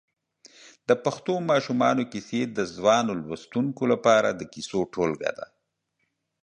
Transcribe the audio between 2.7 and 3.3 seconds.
ځوانو